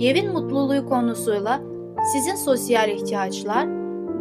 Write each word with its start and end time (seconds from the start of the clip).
Evin 0.00 0.32
mutluluğu 0.32 0.88
konusuyla 0.88 1.60
sizin 2.12 2.34
sosyal 2.34 2.88
ihtiyaçlar, 2.88 3.68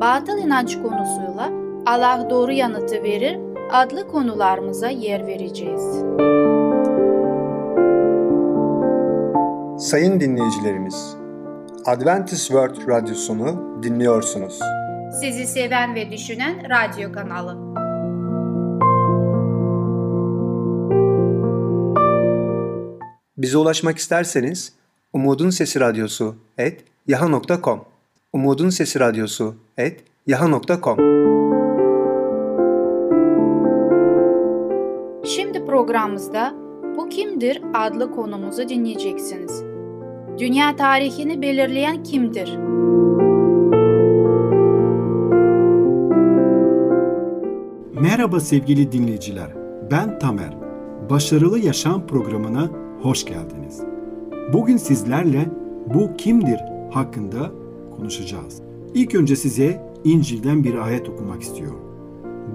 batıl 0.01 0.37
inanç 0.37 0.75
konusuyla 0.75 1.49
Allah 1.85 2.27
doğru 2.29 2.51
yanıtı 2.51 3.03
verir 3.03 3.39
adlı 3.71 4.07
konularımıza 4.07 4.89
yer 4.89 5.27
vereceğiz. 5.27 5.83
Sayın 9.77 10.19
dinleyicilerimiz, 10.19 11.15
Adventist 11.85 12.47
World 12.47 12.87
Radyosunu 12.87 13.79
dinliyorsunuz. 13.83 14.59
Sizi 15.21 15.47
seven 15.47 15.95
ve 15.95 16.11
düşünen 16.11 16.55
radyo 16.69 17.11
kanalı. 17.11 17.71
Bize 23.37 23.57
ulaşmak 23.57 23.97
isterseniz 23.97 24.80
Umutun 25.13 25.49
Sesi 25.49 25.79
Radyosu 25.79 26.35
et 26.57 26.83
yaha.com 27.07 27.81
Umutun 28.33 28.69
Sesi 28.69 28.99
Radyosu 28.99 29.55
et 29.77 30.03
yaha.com 30.27 30.97
Şimdi 35.25 35.65
programımızda 35.65 36.53
Bu 36.97 37.09
Kimdir 37.09 37.61
adlı 37.73 38.11
konumuzu 38.11 38.69
dinleyeceksiniz. 38.69 39.63
Dünya 40.37 40.75
tarihini 40.75 41.41
belirleyen 41.41 42.03
kimdir? 42.03 42.57
Merhaba 48.01 48.39
sevgili 48.39 48.91
dinleyiciler. 48.91 49.51
Ben 49.91 50.19
Tamer. 50.19 50.53
Başarılı 51.09 51.59
Yaşam 51.59 52.07
programına 52.07 52.69
hoş 53.01 53.25
geldiniz. 53.25 53.90
Bugün 54.53 54.77
sizlerle 54.77 55.49
bu 55.93 56.17
kimdir 56.17 56.59
hakkında 56.91 57.51
konuşacağız. 57.97 58.61
İlk 58.93 59.15
önce 59.15 59.35
size 59.35 59.93
İncil'den 60.03 60.63
bir 60.63 60.75
ayet 60.75 61.09
okumak 61.09 61.41
istiyorum. 61.41 61.79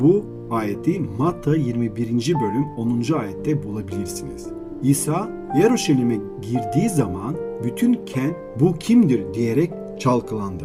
Bu 0.01 0.25
ayeti 0.51 1.01
Matta 1.19 1.57
21. 1.57 2.09
bölüm 2.35 2.65
10. 2.77 3.13
ayette 3.19 3.63
bulabilirsiniz. 3.63 4.47
İsa 4.83 5.29
Yeruşalim'e 5.59 6.19
girdiği 6.43 6.89
zaman 6.89 7.37
bütün 7.65 7.95
kent 8.07 8.37
bu 8.61 8.79
kimdir 8.79 9.35
diyerek 9.35 9.71
çalkalandı. 9.99 10.65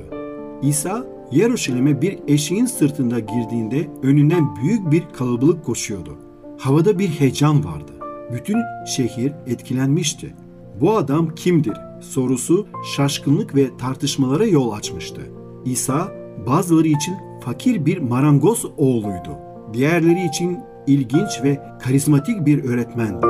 İsa 0.62 1.06
Yeruşalim'e 1.32 2.02
bir 2.02 2.20
eşeğin 2.28 2.66
sırtında 2.66 3.20
girdiğinde 3.20 3.88
önünden 4.04 4.56
büyük 4.56 4.92
bir 4.92 5.04
kalabalık 5.14 5.66
koşuyordu. 5.66 6.16
Havada 6.58 7.00
bir 7.00 7.08
heyecan 7.08 7.66
vardı. 7.66 7.92
Bütün 8.34 8.58
şehir 8.86 9.34
etkilenmişti. 9.48 10.36
Bu 10.82 10.98
adam 10.98 11.36
kimdir 11.36 11.74
sorusu 12.02 12.68
şaşkınlık 12.96 13.56
ve 13.56 13.78
tartışmalara 13.78 14.46
yol 14.46 14.72
açmıştı. 14.72 15.22
İsa 15.66 16.12
bazıları 16.48 16.88
için 16.88 17.16
fakir 17.42 17.86
bir 17.86 17.98
marangoz 17.98 18.66
oğluydu. 18.78 19.38
Diğerleri 19.74 20.28
için 20.28 20.60
ilginç 20.88 21.44
ve 21.44 21.60
karizmatik 21.80 22.46
bir 22.46 22.64
öğretmendi. 22.64 23.26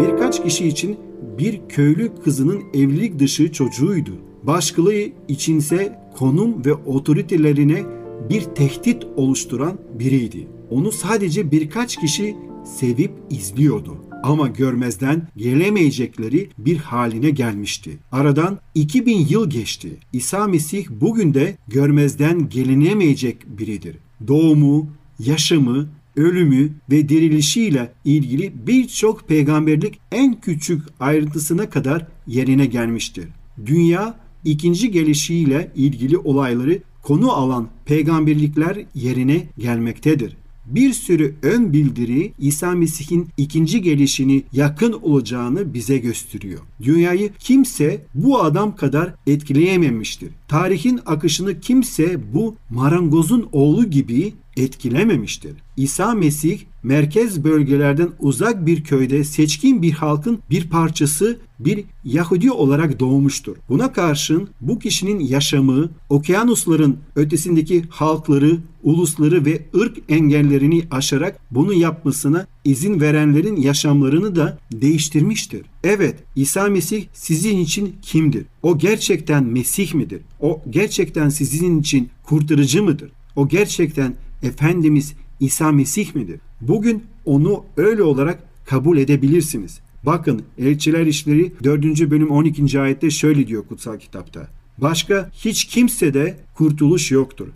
Birkaç 0.00 0.42
kişi 0.42 0.68
için 0.68 0.96
bir 1.38 1.60
köylü 1.68 2.10
kızının 2.24 2.60
evlilik 2.74 3.18
dışı 3.18 3.52
çocuğuydu. 3.52 4.10
Başkaları 4.42 5.12
içinse 5.28 5.98
konum 6.18 6.64
ve 6.64 6.74
otoritelerine 6.74 7.82
bir 8.30 8.42
tehdit 8.42 9.06
oluşturan 9.16 9.78
biriydi. 9.98 10.48
Onu 10.70 10.92
sadece 10.92 11.50
birkaç 11.50 11.96
kişi 11.96 12.36
sevip 12.64 13.12
izliyordu 13.30 14.09
ama 14.22 14.48
görmezden 14.48 15.28
gelemeyecekleri 15.36 16.50
bir 16.58 16.76
haline 16.76 17.30
gelmişti. 17.30 17.98
Aradan 18.12 18.58
2000 18.74 19.26
yıl 19.26 19.50
geçti. 19.50 19.96
İsa 20.12 20.46
Mesih 20.46 20.86
bugün 20.90 21.34
de 21.34 21.56
görmezden 21.68 22.48
gelinemeyecek 22.48 23.58
biridir. 23.58 23.96
Doğumu, 24.28 24.90
yaşamı, 25.18 25.88
ölümü 26.16 26.72
ve 26.90 27.08
dirilişiyle 27.08 27.92
ilgili 28.04 28.52
birçok 28.66 29.28
peygamberlik 29.28 30.00
en 30.12 30.40
küçük 30.40 30.82
ayrıntısına 31.00 31.70
kadar 31.70 32.06
yerine 32.26 32.66
gelmiştir. 32.66 33.28
Dünya 33.66 34.14
ikinci 34.44 34.90
gelişiyle 34.90 35.72
ilgili 35.76 36.18
olayları 36.18 36.78
konu 37.02 37.32
alan 37.32 37.68
peygamberlikler 37.84 38.78
yerine 38.94 39.48
gelmektedir 39.58 40.36
bir 40.74 40.92
sürü 40.92 41.34
ön 41.42 41.72
bildiri 41.72 42.32
İsa 42.38 42.70
Mesih'in 42.70 43.28
ikinci 43.36 43.82
gelişini 43.82 44.42
yakın 44.52 44.92
olacağını 44.92 45.74
bize 45.74 45.98
gösteriyor. 45.98 46.60
Dünyayı 46.82 47.30
kimse 47.38 48.06
bu 48.14 48.42
adam 48.42 48.76
kadar 48.76 49.14
etkileyememiştir. 49.26 50.30
Tarihin 50.48 51.00
akışını 51.06 51.60
kimse 51.60 52.34
bu 52.34 52.56
marangozun 52.70 53.48
oğlu 53.52 53.90
gibi 53.90 54.34
etkilememiştir. 54.56 55.52
İsa 55.76 56.14
Mesih 56.14 56.60
merkez 56.82 57.44
bölgelerden 57.44 58.08
uzak 58.20 58.66
bir 58.66 58.84
köyde 58.84 59.24
seçkin 59.24 59.82
bir 59.82 59.92
halkın 59.92 60.38
bir 60.50 60.70
parçası 60.70 61.38
bir 61.58 61.84
Yahudi 62.04 62.50
olarak 62.50 63.00
doğmuştur. 63.00 63.56
Buna 63.68 63.92
karşın 63.92 64.48
bu 64.60 64.78
kişinin 64.78 65.20
yaşamı 65.20 65.90
okyanusların 66.08 66.96
ötesindeki 67.16 67.84
halkları, 67.90 68.58
ulusları 68.82 69.44
ve 69.44 69.62
ırk 69.74 69.96
engellerini 70.08 70.82
aşarak 70.90 71.40
bunu 71.50 71.72
yapmasına 71.72 72.46
izin 72.64 73.00
verenlerin 73.00 73.56
yaşamlarını 73.56 74.36
da 74.36 74.58
değiştirmiştir. 74.72 75.62
Evet, 75.84 76.16
İsa 76.36 76.68
Mesih 76.68 77.04
sizin 77.12 77.58
için 77.58 77.96
kimdir? 78.02 78.46
O 78.62 78.78
gerçekten 78.78 79.44
Mesih 79.44 79.94
midir? 79.94 80.20
O 80.40 80.62
gerçekten 80.70 81.28
sizin 81.28 81.80
için 81.80 82.08
kurtarıcı 82.24 82.82
mıdır? 82.82 83.12
O 83.36 83.48
gerçekten 83.48 84.14
Efendimiz 84.42 85.14
İsa 85.40 85.72
Mesih 85.72 86.14
midir? 86.14 86.40
Bugün 86.60 87.04
onu 87.24 87.64
öyle 87.76 88.02
olarak 88.02 88.42
kabul 88.66 88.98
edebilirsiniz. 88.98 89.80
Bakın 90.06 90.42
Elçiler 90.58 91.06
İşleri 91.06 91.52
4. 91.64 92.10
bölüm 92.10 92.30
12. 92.30 92.80
ayette 92.80 93.10
şöyle 93.10 93.46
diyor 93.46 93.66
kutsal 93.66 93.98
kitapta. 93.98 94.48
Başka 94.78 95.30
hiç 95.34 95.64
kimse 95.64 96.14
de 96.14 96.36
kurtuluş 96.54 97.10
yoktur. 97.10 97.48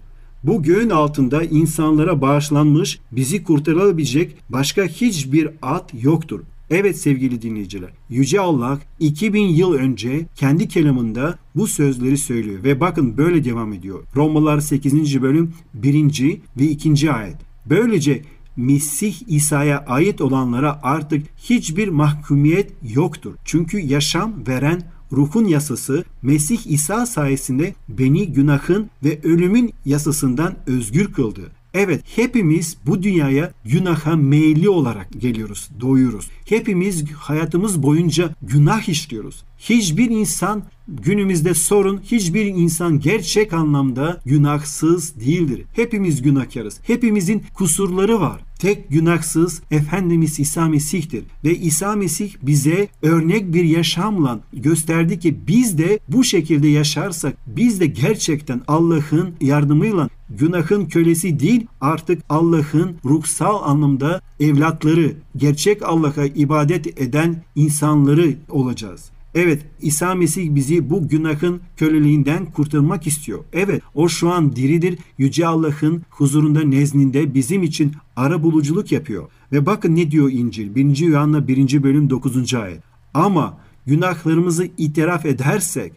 Bu 0.44 0.62
göğün 0.62 0.90
altında 0.90 1.42
insanlara 1.42 2.20
bağışlanmış, 2.20 3.00
bizi 3.12 3.44
kurtarabilecek 3.44 4.36
başka 4.48 4.84
hiçbir 4.84 5.50
ad 5.62 5.90
yoktur. 6.02 6.40
Evet 6.70 6.98
sevgili 6.98 7.42
dinleyiciler, 7.42 7.90
Yüce 8.10 8.40
Allah 8.40 8.78
2000 9.00 9.46
yıl 9.46 9.72
önce 9.72 10.26
kendi 10.36 10.68
kelamında 10.68 11.38
bu 11.54 11.66
sözleri 11.66 12.18
söylüyor 12.18 12.64
ve 12.64 12.80
bakın 12.80 13.16
böyle 13.16 13.44
devam 13.44 13.72
ediyor. 13.72 14.02
Romalılar 14.16 14.60
8. 14.60 15.22
bölüm 15.22 15.52
1. 15.74 16.40
ve 16.60 16.64
2. 16.64 17.12
ayet. 17.12 17.53
Böylece 17.66 18.22
Mesih 18.56 19.14
İsa'ya 19.26 19.78
ait 19.78 20.20
olanlara 20.20 20.80
artık 20.82 21.26
hiçbir 21.36 21.88
mahkumiyet 21.88 22.72
yoktur. 22.82 23.34
Çünkü 23.44 23.78
yaşam 23.78 24.32
veren 24.48 24.82
ruhun 25.12 25.44
yasası 25.44 26.04
Mesih 26.22 26.66
İsa 26.66 27.06
sayesinde 27.06 27.74
beni 27.88 28.32
günahın 28.32 28.90
ve 29.04 29.20
ölümün 29.22 29.72
yasasından 29.84 30.54
özgür 30.66 31.12
kıldı. 31.12 31.50
Evet 31.74 32.02
hepimiz 32.16 32.76
bu 32.86 33.02
dünyaya 33.02 33.52
günaha 33.64 34.16
meyilli 34.16 34.68
olarak 34.68 35.08
geliyoruz, 35.20 35.68
doğuyoruz. 35.80 36.30
Hepimiz 36.44 37.12
hayatımız 37.12 37.82
boyunca 37.82 38.30
günah 38.42 38.88
işliyoruz. 38.88 39.44
Hiçbir 39.58 40.10
insan 40.10 40.62
günümüzde 40.88 41.54
sorun, 41.54 42.00
hiçbir 42.04 42.46
insan 42.46 43.00
gerçek 43.00 43.52
anlamda 43.52 44.20
günahsız 44.26 45.20
değildir. 45.20 45.62
Hepimiz 45.72 46.22
günahkarız. 46.22 46.80
Hepimizin 46.82 47.42
kusurları 47.54 48.20
var. 48.20 48.40
Tek 48.58 48.90
günahsız 48.90 49.62
Efendimiz 49.70 50.40
İsa 50.40 50.68
Mesih'tir. 50.68 51.24
Ve 51.44 51.54
İsa 51.58 51.96
Mesih 51.96 52.34
bize 52.42 52.88
örnek 53.02 53.54
bir 53.54 53.64
yaşamla 53.64 54.40
gösterdi 54.52 55.18
ki 55.18 55.36
biz 55.48 55.78
de 55.78 55.98
bu 56.08 56.24
şekilde 56.24 56.68
yaşarsak 56.68 57.36
biz 57.46 57.80
de 57.80 57.86
gerçekten 57.86 58.62
Allah'ın 58.68 59.34
yardımıyla 59.40 60.08
günahın 60.30 60.86
kölesi 60.86 61.40
değil 61.40 61.66
artık 61.80 62.22
Allah'ın 62.28 62.96
ruhsal 63.04 63.62
anlamda 63.62 64.20
evlatları, 64.40 65.12
gerçek 65.36 65.82
Allah'a 65.82 66.24
ibadet 66.24 67.00
eden 67.00 67.42
insanları 67.54 68.36
olacağız. 68.48 69.13
Evet 69.34 69.62
İsa 69.80 70.14
Mesih 70.14 70.54
bizi 70.54 70.90
bu 70.90 71.08
günahın 71.08 71.60
köleliğinden 71.76 72.46
kurtarmak 72.46 73.06
istiyor. 73.06 73.44
Evet 73.52 73.82
o 73.94 74.08
şu 74.08 74.32
an 74.32 74.56
diridir. 74.56 74.98
Yüce 75.18 75.46
Allah'ın 75.46 76.02
huzurunda 76.10 76.60
nezdinde 76.60 77.34
bizim 77.34 77.62
için 77.62 77.92
ara 78.16 78.42
buluculuk 78.42 78.92
yapıyor. 78.92 79.28
Ve 79.52 79.66
bakın 79.66 79.96
ne 79.96 80.10
diyor 80.10 80.30
İncil 80.32 80.74
1. 80.74 80.98
Yuhanna 80.98 81.48
1. 81.48 81.82
bölüm 81.82 82.10
9. 82.10 82.54
ayet. 82.54 82.82
Ama 83.14 83.58
günahlarımızı 83.86 84.68
itiraf 84.78 85.26
edersek 85.26 85.92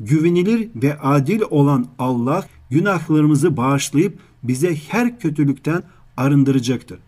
güvenilir 0.00 0.68
ve 0.74 0.98
adil 0.98 1.40
olan 1.50 1.86
Allah 1.98 2.46
günahlarımızı 2.70 3.56
bağışlayıp 3.56 4.18
bize 4.42 4.76
her 4.88 5.20
kötülükten 5.20 5.82
arındıracaktır. 6.16 6.98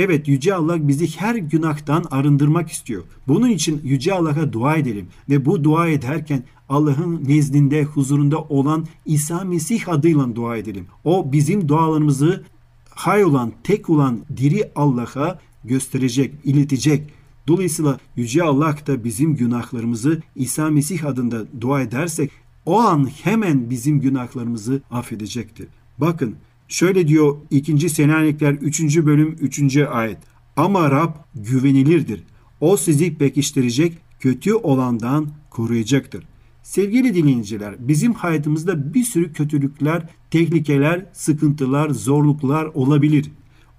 Evet 0.00 0.28
Yüce 0.28 0.54
Allah 0.54 0.88
bizi 0.88 1.16
her 1.16 1.34
günahtan 1.34 2.04
arındırmak 2.10 2.70
istiyor. 2.70 3.02
Bunun 3.28 3.48
için 3.48 3.80
Yüce 3.84 4.14
Allah'a 4.14 4.52
dua 4.52 4.76
edelim 4.76 5.06
ve 5.28 5.44
bu 5.44 5.64
dua 5.64 5.88
ederken 5.88 6.42
Allah'ın 6.68 7.24
nezdinde 7.28 7.84
huzurunda 7.84 8.38
olan 8.40 8.86
İsa 9.06 9.44
Mesih 9.44 9.88
adıyla 9.88 10.36
dua 10.36 10.56
edelim. 10.56 10.86
O 11.04 11.32
bizim 11.32 11.68
dualarımızı 11.68 12.44
hay 12.90 13.24
olan, 13.24 13.52
tek 13.64 13.90
olan 13.90 14.18
diri 14.36 14.70
Allah'a 14.76 15.38
gösterecek, 15.64 16.34
iletecek. 16.44 17.10
Dolayısıyla 17.48 17.98
Yüce 18.16 18.42
Allah 18.42 18.76
da 18.86 19.04
bizim 19.04 19.36
günahlarımızı 19.36 20.22
İsa 20.36 20.70
Mesih 20.70 21.04
adında 21.04 21.60
dua 21.60 21.82
edersek 21.82 22.30
o 22.66 22.80
an 22.80 23.08
hemen 23.22 23.70
bizim 23.70 24.00
günahlarımızı 24.00 24.80
affedecektir. 24.90 25.68
Bakın 25.98 26.36
şöyle 26.68 27.08
diyor 27.08 27.36
2. 27.50 27.88
Selanikler 27.88 28.52
3. 28.52 28.96
bölüm 28.96 29.36
3. 29.40 29.76
ayet. 29.76 30.18
Ama 30.56 30.90
Rab 30.90 31.14
güvenilirdir. 31.34 32.22
O 32.60 32.76
sizi 32.76 33.14
pekiştirecek, 33.14 33.98
kötü 34.20 34.54
olandan 34.54 35.28
koruyacaktır. 35.50 36.24
Sevgili 36.62 37.14
dinleyiciler, 37.14 37.74
bizim 37.78 38.12
hayatımızda 38.12 38.94
bir 38.94 39.04
sürü 39.04 39.32
kötülükler, 39.32 40.08
tehlikeler, 40.30 41.06
sıkıntılar, 41.12 41.90
zorluklar 41.90 42.64
olabilir. 42.64 43.30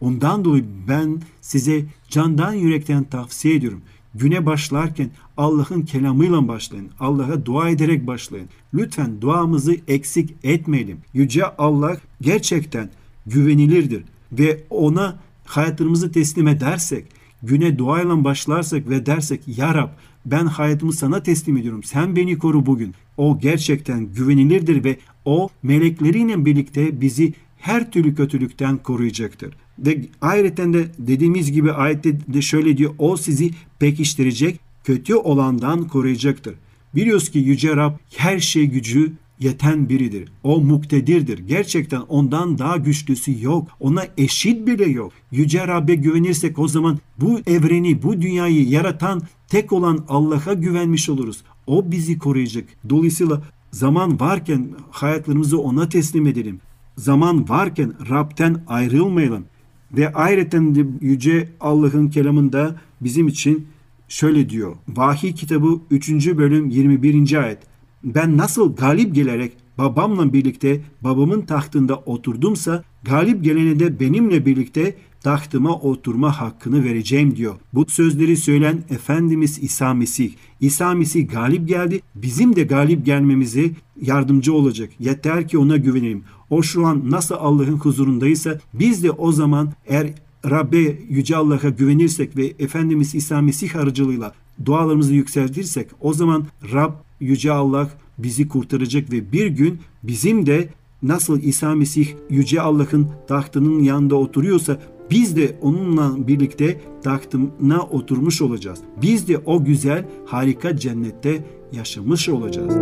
Ondan 0.01 0.45
dolayı 0.45 0.65
ben 0.87 1.21
size 1.41 1.85
candan 2.09 2.53
yürekten 2.53 3.03
tavsiye 3.03 3.55
ediyorum. 3.55 3.81
Güne 4.19 4.45
başlarken 4.45 5.09
Allah'ın 5.37 5.81
kelamıyla 5.81 6.47
başlayın. 6.47 6.89
Allah'a 6.99 7.45
dua 7.45 7.69
ederek 7.69 8.07
başlayın. 8.07 8.47
Lütfen 8.73 9.21
duamızı 9.21 9.75
eksik 9.87 10.35
etmeyelim. 10.43 10.97
Yüce 11.13 11.45
Allah 11.45 11.97
gerçekten 12.21 12.89
güvenilirdir 13.25 14.03
ve 14.31 14.63
ona 14.69 15.19
hayatımızı 15.45 16.11
teslim 16.11 16.47
edersek, 16.47 17.05
güne 17.43 17.77
duayla 17.77 18.23
başlarsak 18.23 18.89
ve 18.89 19.05
dersek 19.05 19.57
Ya 19.57 19.75
Rab 19.75 19.89
ben 20.25 20.45
hayatımı 20.45 20.93
sana 20.93 21.23
teslim 21.23 21.57
ediyorum. 21.57 21.83
Sen 21.83 22.15
beni 22.15 22.37
koru 22.37 22.65
bugün. 22.65 22.93
O 23.17 23.39
gerçekten 23.39 24.05
güvenilirdir 24.05 24.83
ve 24.83 24.97
o 25.25 25.49
melekleriyle 25.63 26.45
birlikte 26.45 27.01
bizi 27.01 27.33
her 27.59 27.91
türlü 27.91 28.15
kötülükten 28.15 28.77
koruyacaktır. 28.77 29.55
Ve 29.79 30.01
ayrıca 30.21 30.73
de 30.73 30.87
dediğimiz 30.99 31.51
gibi 31.51 31.71
ayette 31.71 32.33
de 32.33 32.41
şöyle 32.41 32.77
diyor. 32.77 32.95
O 32.97 33.17
sizi 33.17 33.51
pekiştirecek, 33.79 34.59
kötü 34.83 35.15
olandan 35.15 35.87
koruyacaktır. 35.87 36.55
Biliyoruz 36.95 37.31
ki 37.31 37.39
Yüce 37.39 37.75
Rab 37.75 37.93
her 38.15 38.39
şey 38.39 38.65
gücü 38.65 39.13
yeten 39.39 39.89
biridir. 39.89 40.31
O 40.43 40.61
muktedirdir. 40.61 41.39
Gerçekten 41.39 42.01
ondan 42.01 42.57
daha 42.57 42.77
güçlüsü 42.77 43.43
yok. 43.43 43.67
Ona 43.79 44.03
eşit 44.17 44.67
bile 44.67 44.89
yok. 44.89 45.13
Yüce 45.31 45.67
Rab'be 45.67 45.95
güvenirsek 45.95 46.59
o 46.59 46.67
zaman 46.67 46.99
bu 47.17 47.39
evreni, 47.47 48.03
bu 48.03 48.21
dünyayı 48.21 48.69
yaratan 48.69 49.21
tek 49.47 49.71
olan 49.71 50.05
Allah'a 50.07 50.53
güvenmiş 50.53 51.09
oluruz. 51.09 51.43
O 51.67 51.91
bizi 51.91 52.19
koruyacak. 52.19 52.65
Dolayısıyla 52.89 53.41
zaman 53.71 54.19
varken 54.19 54.67
hayatlarımızı 54.91 55.59
ona 55.59 55.89
teslim 55.89 56.27
edelim. 56.27 56.59
Zaman 56.99 57.49
varken 57.49 57.93
Rab'den 58.09 58.63
ayrılmayalım. 58.67 59.45
Ve 59.91 60.13
ayrıca 60.13 60.59
Yüce 61.01 61.49
Allah'ın 61.59 62.07
kelamında 62.07 62.75
bizim 63.01 63.27
için 63.27 63.67
şöyle 64.07 64.49
diyor. 64.49 64.75
Vahiy 64.87 65.33
kitabı 65.33 65.79
3. 65.91 66.09
bölüm 66.37 66.69
21. 66.69 67.43
ayet. 67.43 67.59
Ben 68.03 68.37
nasıl 68.37 68.75
galip 68.75 69.15
gelerek 69.15 69.51
babamla 69.77 70.33
birlikte 70.33 70.81
babamın 71.01 71.41
tahtında 71.41 71.95
oturdumsa 71.95 72.83
galip 73.03 73.43
gelene 73.43 73.79
de 73.79 73.99
benimle 73.99 74.45
birlikte 74.45 74.95
tahtıma 75.23 75.75
oturma 75.75 76.41
hakkını 76.41 76.83
vereceğim 76.83 77.35
diyor. 77.35 77.55
Bu 77.73 77.85
sözleri 77.87 78.37
söyleyen 78.37 78.83
Efendimiz 78.89 79.59
İsa 79.61 79.93
Mesih. 79.93 80.31
İsa 80.61 80.93
Mesih 80.93 81.29
galip 81.29 81.67
geldi. 81.67 82.01
Bizim 82.15 82.55
de 82.55 82.63
galip 82.63 83.05
gelmemize 83.05 83.71
yardımcı 84.01 84.53
olacak. 84.53 84.89
Yeter 84.99 85.47
ki 85.47 85.57
ona 85.57 85.77
güvenelim. 85.77 86.23
O 86.49 86.63
şu 86.63 86.85
an 86.85 87.11
nasıl 87.11 87.35
Allah'ın 87.35 87.77
huzurundaysa 87.77 88.59
biz 88.73 89.03
de 89.03 89.11
o 89.11 89.31
zaman 89.31 89.69
eğer 89.87 90.13
Rabbe 90.49 90.97
Yüce 91.09 91.35
Allah'a 91.35 91.69
güvenirsek 91.69 92.37
ve 92.37 92.53
Efendimiz 92.59 93.15
İsa 93.15 93.41
Mesih 93.41 93.75
aracılığıyla 93.75 94.33
dualarımızı 94.65 95.13
yükseltirsek 95.13 95.87
o 96.01 96.13
zaman 96.13 96.43
Rab 96.73 96.91
Yüce 97.19 97.51
Allah 97.51 97.89
bizi 98.17 98.47
kurtaracak 98.47 99.11
ve 99.11 99.31
bir 99.31 99.47
gün 99.47 99.79
bizim 100.03 100.45
de 100.45 100.69
nasıl 101.03 101.41
İsa 101.41 101.75
Mesih 101.75 102.07
Yüce 102.29 102.61
Allah'ın 102.61 103.07
tahtının 103.27 103.83
yanında 103.83 104.15
oturuyorsa 104.15 104.79
biz 105.11 105.35
de 105.35 105.55
onunla 105.61 106.27
birlikte 106.27 106.77
tahtına 107.03 107.81
oturmuş 107.91 108.41
olacağız. 108.41 108.79
Biz 109.01 109.27
de 109.27 109.37
o 109.45 109.63
güzel 109.63 110.05
harika 110.25 110.77
cennette 110.77 111.43
yaşamış 111.71 112.29
olacağız. 112.29 112.73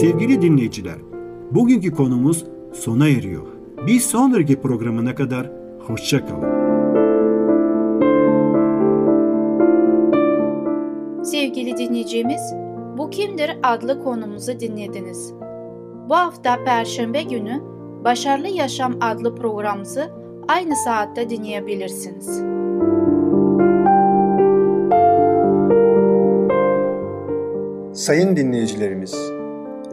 Sevgili 0.00 0.42
dinleyiciler, 0.42 0.96
bugünkü 1.50 1.90
konumuz 1.90 2.44
sona 2.72 3.08
eriyor. 3.08 3.46
Bir 3.86 4.00
sonraki 4.00 4.60
programına 4.60 5.14
kadar 5.14 5.50
hoşçakalın. 5.86 6.62
Sevgili 11.24 11.76
dinleyicimiz, 11.76 12.54
Bu 12.98 13.10
Kimdir 13.10 13.50
adlı 13.62 14.04
konumuzu 14.04 14.60
dinlediniz. 14.60 15.32
Bu 16.08 16.14
hafta 16.14 16.64
Perşembe 16.64 17.22
günü 17.22 17.71
Başarılı 18.04 18.48
Yaşam 18.48 18.96
adlı 19.00 19.36
programımızı 19.36 20.10
aynı 20.48 20.76
saatte 20.76 21.30
dinleyebilirsiniz. 21.30 22.26
Sayın 28.04 28.36
dinleyicilerimiz, 28.36 29.14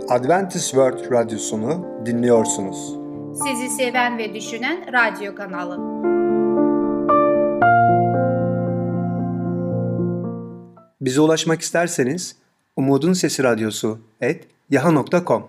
Adventist 0.10 0.70
World 0.70 1.12
Radyosunu 1.12 1.86
dinliyorsunuz. 2.06 2.96
Sizi 3.34 3.70
seven 3.70 4.18
ve 4.18 4.34
düşünen 4.34 4.94
radyo 4.94 5.36
kanalı. 5.36 5.78
Bize 11.02 11.22
ulaşmak 11.22 11.62
isterseniz 11.62 12.36
Umutun 12.76 13.14
Sesi 13.14 13.44
Radyosu 13.44 14.00
et 14.22 14.48
yaha.com 14.70 15.44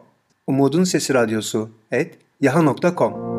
Umutun 0.47 0.85
Sesi 0.85 1.15
Radyosu 1.15 1.71
et 1.91 2.19
yaha.com 2.41 3.31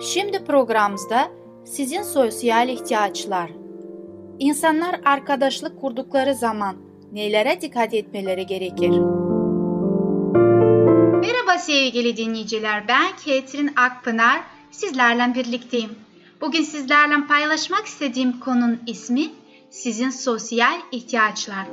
Şimdi 0.00 0.44
programımızda 0.44 1.28
sizin 1.64 2.02
sosyal 2.02 2.68
ihtiyaçlar. 2.68 3.50
İnsanlar 4.38 5.00
arkadaşlık 5.04 5.80
kurdukları 5.80 6.34
zaman 6.34 6.76
nelere 7.12 7.60
dikkat 7.60 7.94
etmeleri 7.94 8.46
gerekir? 8.46 8.90
Merhaba 11.20 11.58
sevgili 11.58 12.16
dinleyiciler. 12.16 12.88
Ben 12.88 13.06
Ketrin 13.24 13.70
Akpınar. 13.76 14.40
Sizlerle 14.70 15.34
birlikteyim. 15.34 15.90
Bugün 16.40 16.62
sizlerle 16.62 17.26
paylaşmak 17.28 17.86
istediğim 17.86 18.40
konunun 18.40 18.80
ismi 18.86 19.24
sizin 19.70 20.10
sosyal 20.10 20.80
ihtiyaçlar. 20.92 21.66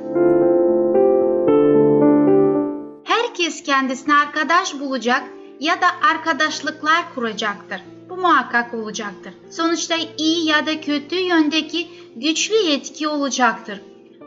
Herkes 3.44 3.62
kendisine 3.62 4.14
arkadaş 4.14 4.80
bulacak 4.80 5.22
ya 5.60 5.80
da 5.80 5.86
arkadaşlıklar 6.10 7.14
kuracaktır. 7.14 7.80
Bu 8.10 8.16
muhakkak 8.16 8.74
olacaktır. 8.74 9.34
Sonuçta 9.50 9.96
iyi 10.18 10.48
ya 10.48 10.66
da 10.66 10.80
kötü 10.80 11.16
yöndeki 11.16 11.88
güçlü 12.16 12.54
yetki 12.54 13.08
olacaktır. 13.08 13.80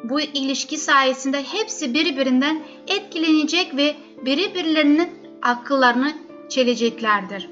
Bu 0.03 0.21
ilişki 0.21 0.77
sayesinde 0.77 1.43
hepsi 1.43 1.93
birbirinden 1.93 2.63
etkilenecek 2.87 3.77
ve 3.77 3.95
birbirlerinin 4.25 5.09
akıllarını 5.41 6.13
çeleceklerdir. 6.49 7.49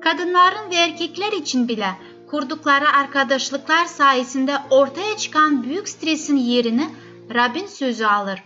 Kadınların 0.00 0.70
ve 0.70 0.74
erkekler 0.74 1.32
için 1.32 1.68
bile 1.68 1.88
kurdukları 2.30 2.88
arkadaşlıklar 2.88 3.84
sayesinde 3.84 4.56
ortaya 4.70 5.16
çıkan 5.16 5.62
büyük 5.62 5.88
stresin 5.88 6.36
yerini 6.36 6.88
Rabbin 7.34 7.66
sözü 7.66 8.04
alır. 8.04 8.42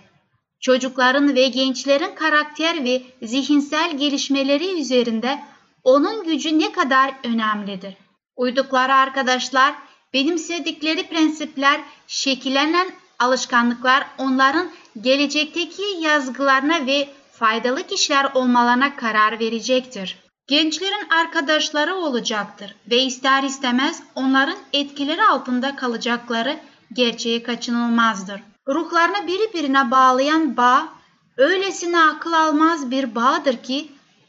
Çocukların 0.62 1.34
ve 1.34 1.48
gençlerin 1.48 2.14
karakter 2.14 2.84
ve 2.84 3.02
zihinsel 3.22 3.98
gelişmeleri 3.98 4.80
üzerinde 4.80 5.38
onun 5.84 6.24
gücü 6.24 6.58
ne 6.58 6.72
kadar 6.72 7.14
önemlidir. 7.24 7.94
Uydukları 8.36 8.94
arkadaşlar 8.94 9.74
Benimsedikleri 10.12 11.08
prensipler, 11.08 11.80
şekillenen 12.06 12.90
alışkanlıklar 13.18 14.06
onların 14.18 14.70
gelecekteki 15.00 15.82
yazgılarına 16.00 16.86
ve 16.86 17.08
faydalı 17.32 17.86
kişiler 17.86 18.30
olmalarına 18.34 18.96
karar 18.96 19.40
verecektir. 19.40 20.18
Gençlerin 20.46 21.08
arkadaşları 21.08 21.94
olacaktır 21.94 22.74
ve 22.90 23.02
ister 23.02 23.42
istemez 23.42 24.02
onların 24.14 24.58
etkileri 24.72 25.22
altında 25.22 25.76
kalacakları 25.76 26.60
gerçeği 26.92 27.42
kaçınılmazdır. 27.42 28.40
Ruhlarını 28.68 29.26
birbirine 29.26 29.90
bağlayan 29.90 30.56
bağ, 30.56 30.88
öylesine 31.36 32.00
akıl 32.00 32.32
almaz 32.32 32.90
bir 32.90 33.14
bağdır 33.14 33.56
ki, 33.56 33.88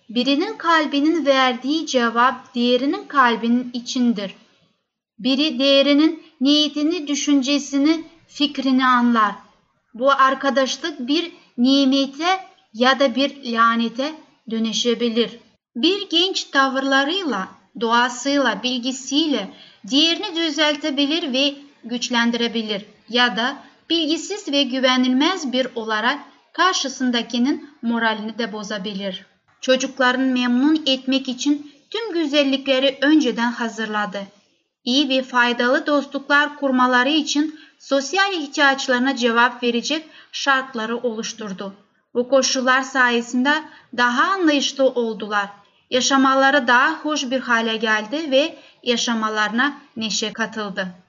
birinin 0.10 0.58
kalbinin 0.58 1.26
verdiği 1.26 1.86
cevap 1.86 2.54
diğerinin 2.54 3.08
kalbinin 3.08 3.70
içindir. 3.74 4.36
Biri 5.20 5.60
diğerinin 5.60 6.24
niyetini, 6.42 7.08
düşüncesini, 7.08 8.04
fikrini 8.28 8.86
anlar. 8.86 9.36
Bu 9.94 10.12
arkadaşlık 10.12 11.00
bir 11.00 11.32
nimete 11.58 12.40
ya 12.74 13.00
da 13.00 13.16
bir 13.16 13.54
lanete 13.54 14.14
dönüşebilir. 14.52 15.40
Bir 15.76 16.10
genç 16.10 16.44
tavırlarıyla, 16.44 17.48
doğasıyla, 17.82 18.64
bilgisiyle 18.64 19.54
diğerini 19.88 20.36
düzeltebilir 20.36 21.34
ve 21.34 21.56
güçlendirebilir 21.84 22.86
ya 23.10 23.38
da 23.38 23.58
bilgisiz 23.90 24.52
ve 24.52 24.64
güvenilmez 24.64 25.52
bir 25.52 25.68
olarak 25.76 26.20
karşısındakinin 26.54 27.70
moralini 27.82 28.38
de 28.38 28.54
bozabilir. 28.54 29.26
Çocukların 29.62 30.22
memnun 30.22 30.84
etmek 30.86 31.28
için 31.28 31.72
tüm 31.90 32.14
güzellikleri 32.14 32.98
önceden 33.02 33.52
hazırladı. 33.52 34.22
İyi 34.84 35.10
ve 35.10 35.24
faydalı 35.24 35.88
dostluklar 35.88 36.56
kurmaları 36.56 37.10
için 37.10 37.60
sosyal 37.80 38.34
ihtiyaçlarına 38.34 39.16
cevap 39.16 39.64
verecek 39.64 40.06
şartları 40.32 40.98
oluşturdu. 40.98 41.74
Bu 42.14 42.30
koşullar 42.30 42.82
sayesinde 42.82 43.64
daha 43.98 44.32
anlayışlı 44.32 44.90
oldular. 44.90 45.50
Yaşamaları 45.90 46.68
daha 46.68 46.92
hoş 46.92 47.32
bir 47.32 47.40
hale 47.40 47.78
geldi 47.78 48.32
ve 48.32 48.58
yaşamalarına 48.84 49.74
neşe 49.98 50.34
katıldı. 50.34 51.03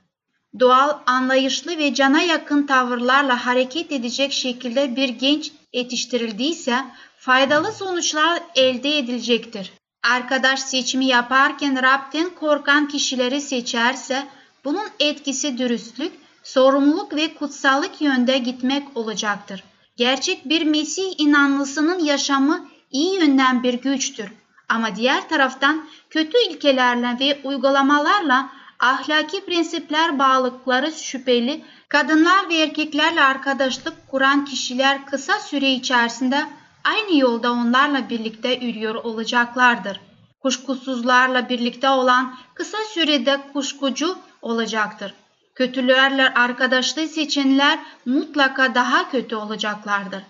Doğal, 0.61 0.99
anlayışlı 1.06 1.78
ve 1.78 1.94
cana 1.94 2.20
yakın 2.20 2.66
tavırlarla 2.66 3.46
hareket 3.46 3.92
edecek 3.92 4.32
şekilde 4.32 4.96
bir 4.96 5.08
genç 5.08 5.52
yetiştirildiyse 5.73 6.84
faydalı 7.18 7.73
sonuçlar 7.73 8.42
elde 8.54 8.99
edilecektir. 8.99 9.73
Arkadaş 10.02 10.61
seçimi 10.61 11.06
yaparken 11.06 11.82
Rab'den 11.82 12.30
korkan 12.30 12.88
kişileri 12.88 13.40
seçerse 13.40 14.26
bunun 14.64 14.88
etkisi 15.00 15.58
dürüstlük, 15.58 16.12
sorumluluk 16.42 17.16
ve 17.16 17.34
kutsallık 17.34 18.00
yönde 18.00 18.38
gitmek 18.38 18.96
olacaktır. 18.96 19.64
Gerçek 19.96 20.49
bir 20.49 20.62
Mesih 20.62 21.14
inanlısının 21.18 21.99
yaşamı 21.99 22.68
iyi 22.90 23.20
yönden 23.20 23.62
bir 23.62 23.75
güçtür. 23.75 24.32
Ama 24.68 24.96
diğer 24.96 25.28
taraftan 25.28 25.88
kötü 26.11 26.38
ilkelerle 26.49 27.16
ve 27.20 27.40
uygulamalarla 27.44 28.50
ahlaki 28.84 29.44
prensipler 29.44 30.18
bağlılıkları 30.18 30.92
şüpheli, 30.92 31.64
kadınlar 31.88 32.48
ve 32.48 32.54
erkeklerle 32.54 33.22
arkadaşlık 33.22 34.08
kuran 34.08 34.44
kişiler 34.44 35.06
kısa 35.06 35.40
süre 35.40 35.70
içerisinde 35.70 36.46
aynı 36.84 37.18
yolda 37.18 37.52
onlarla 37.52 38.10
birlikte 38.10 38.52
yürüyor 38.52 38.94
olacaklardır. 38.94 40.00
Kuşkusuzlarla 40.42 41.48
birlikte 41.48 41.88
olan 41.88 42.34
kısa 42.54 42.78
sürede 42.94 43.40
kuşkucu 43.52 44.16
olacaktır. 44.42 45.14
Kötülerle 45.54 46.34
arkadaşlığı 46.34 47.08
seçenler 47.08 47.78
mutlaka 48.06 48.74
daha 48.74 49.10
kötü 49.10 49.36
olacaklardır. 49.36 50.22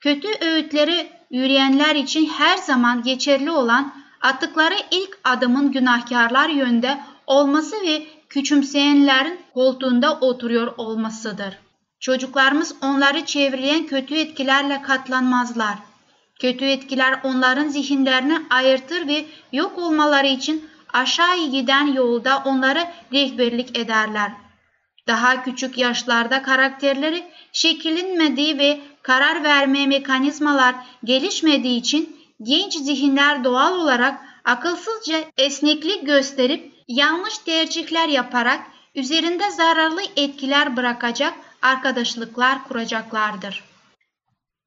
Kötü 0.00 0.28
öğütleri 0.40 1.10
yürüyenler 1.30 1.96
için 1.96 2.26
her 2.26 2.56
zaman 2.56 3.02
geçerli 3.02 3.50
olan 3.50 3.94
attıkları 4.20 4.74
ilk 4.90 5.18
adımın 5.24 5.72
günahkarlar 5.72 6.48
yönde 6.48 7.00
olması 7.26 7.76
ve 7.82 8.06
küçümseyenlerin 8.28 9.40
koltuğunda 9.54 10.18
oturuyor 10.20 10.74
olmasıdır. 10.76 11.58
Çocuklarımız 12.00 12.74
onları 12.82 13.24
çevreleyen 13.24 13.86
kötü 13.86 14.14
etkilerle 14.14 14.82
katlanmazlar. 14.82 15.74
Kötü 16.40 16.64
etkiler 16.64 17.20
onların 17.24 17.68
zihinlerini 17.68 18.38
ayırtır 18.50 19.08
ve 19.08 19.24
yok 19.52 19.78
olmaları 19.78 20.26
için 20.26 20.68
aşağı 20.92 21.50
giden 21.50 21.86
yolda 21.86 22.42
onlara 22.46 22.92
rehberlik 23.12 23.78
ederler. 23.78 24.32
Daha 25.06 25.42
küçük 25.44 25.78
yaşlarda 25.78 26.42
karakterleri 26.42 27.24
şekillenmediği 27.52 28.58
ve 28.58 28.80
karar 29.02 29.44
verme 29.44 29.86
mekanizmalar 29.86 30.74
gelişmediği 31.04 31.80
için 31.80 32.16
genç 32.42 32.74
zihinler 32.74 33.44
doğal 33.44 33.80
olarak 33.80 34.20
akılsızca 34.44 35.18
esneklik 35.38 36.06
gösterip 36.06 36.72
yanlış 36.90 37.38
tercihler 37.38 38.08
yaparak 38.08 38.60
üzerinde 38.94 39.50
zararlı 39.50 40.02
etkiler 40.16 40.76
bırakacak 40.76 41.34
arkadaşlıklar 41.62 42.68
kuracaklardır. 42.68 43.64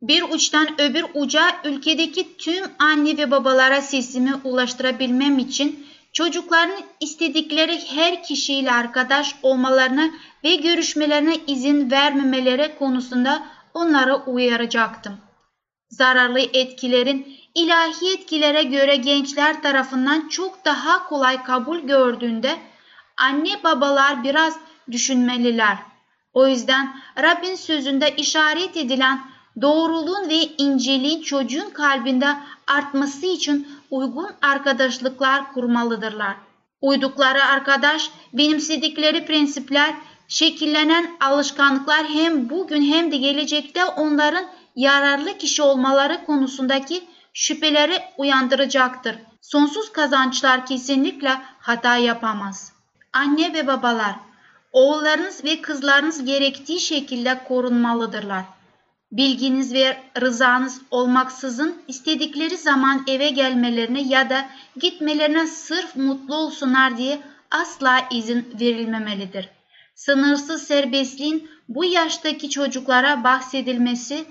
Bir 0.01 0.23
uçtan 0.23 0.81
öbür 0.81 1.05
uca 1.13 1.43
ülkedeki 1.63 2.37
tüm 2.37 2.63
anne 2.79 3.17
ve 3.17 3.31
babalara 3.31 3.81
sesimi 3.81 4.35
ulaştırabilmem 4.43 5.39
için 5.39 5.87
çocukların 6.13 6.81
istedikleri 6.99 7.79
her 7.95 8.23
kişiyle 8.23 8.71
arkadaş 8.71 9.35
olmalarına 9.41 10.09
ve 10.43 10.55
görüşmelerine 10.55 11.35
izin 11.47 11.91
vermemeleri 11.91 12.75
konusunda 12.79 13.47
onları 13.73 14.15
uyaracaktım. 14.15 15.17
Zararlı 15.89 16.39
etkilerin 16.39 17.37
ilahi 17.55 18.13
etkilere 18.13 18.63
göre 18.63 18.95
gençler 18.95 19.61
tarafından 19.61 20.27
çok 20.27 20.65
daha 20.65 21.07
kolay 21.07 21.43
kabul 21.43 21.79
gördüğünde 21.79 22.57
anne 23.17 23.63
babalar 23.63 24.23
biraz 24.23 24.57
düşünmeliler. 24.91 25.77
O 26.33 26.47
yüzden 26.47 26.95
Rabbin 27.21 27.55
sözünde 27.55 28.15
işaret 28.15 28.77
edilen 28.77 29.21
doğruluğun 29.61 30.29
ve 30.29 30.35
inceliğin 30.57 31.21
çocuğun 31.21 31.69
kalbinde 31.69 32.37
artması 32.67 33.25
için 33.25 33.67
uygun 33.91 34.29
arkadaşlıklar 34.41 35.53
kurmalıdırlar. 35.53 36.35
Uydukları 36.81 37.43
arkadaş, 37.43 38.11
benimsedikleri 38.33 39.25
prensipler, 39.25 39.93
şekillenen 40.27 41.11
alışkanlıklar 41.19 42.05
hem 42.05 42.49
bugün 42.49 42.81
hem 42.81 43.11
de 43.11 43.17
gelecekte 43.17 43.85
onların 43.85 44.45
yararlı 44.75 45.37
kişi 45.37 45.61
olmaları 45.61 46.25
konusundaki 46.25 47.03
şüpheleri 47.33 47.99
uyandıracaktır. 48.17 49.15
Sonsuz 49.41 49.91
kazançlar 49.91 50.65
kesinlikle 50.65 51.41
hata 51.59 51.97
yapamaz. 51.97 52.73
Anne 53.13 53.53
ve 53.53 53.67
babalar, 53.67 54.15
oğullarınız 54.71 55.43
ve 55.43 55.61
kızlarınız 55.61 56.25
gerektiği 56.25 56.79
şekilde 56.79 57.43
korunmalıdırlar. 57.47 58.43
Bilginiz 59.11 59.73
ve 59.73 59.97
rızanız 60.21 60.81
olmaksızın 60.91 61.81
istedikleri 61.87 62.57
zaman 62.57 63.03
eve 63.07 63.29
gelmelerine 63.29 64.01
ya 64.01 64.29
da 64.29 64.45
gitmelerine 64.79 65.47
sırf 65.47 65.95
mutlu 65.95 66.35
olsunlar 66.35 66.97
diye 66.97 67.21
asla 67.51 68.07
izin 68.11 68.55
verilmemelidir. 68.59 69.49
Sınırsız 69.95 70.63
serbestliğin 70.63 71.49
bu 71.69 71.85
yaştaki 71.85 72.49
çocuklara 72.49 73.23
bahsedilmesi 73.23 74.25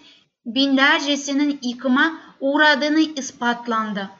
binlercesinin 0.46 1.58
yıkıma 1.62 2.18
uğradığını 2.40 3.00
ispatlandı. 3.00 4.10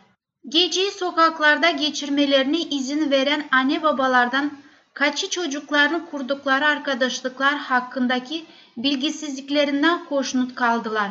Geceyi 0.49 0.91
sokaklarda 0.91 1.71
geçirmelerine 1.71 2.59
izin 2.59 3.11
veren 3.11 3.45
anne 3.51 3.83
babalardan 3.83 4.53
kaçı 4.95 5.31
çocuklarını 5.31 6.07
kurdukları 6.11 6.67
arkadaşlıklar 6.67 7.55
hakkındaki 7.55 8.45
bilgisizliklerinden 8.77 9.99
hoşnut 9.99 10.55
kaldılar. 10.55 11.11